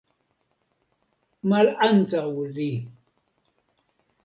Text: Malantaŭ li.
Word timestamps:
Malantaŭ 1.51 2.25
li. 2.57 2.69